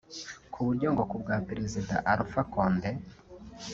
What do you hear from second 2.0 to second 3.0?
Alpha Condé